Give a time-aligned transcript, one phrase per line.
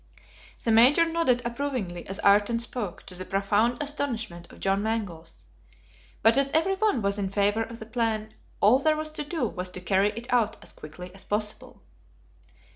[0.63, 5.45] The Major nodded approvingly as Ayrton spoke, to the profound astonishment of John Mangles;
[6.23, 9.47] but as every one was in favor of the plan all there was to do
[9.47, 11.83] was to carry it out as quickly as possible.